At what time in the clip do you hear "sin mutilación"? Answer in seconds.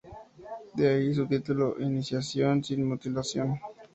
2.63-3.59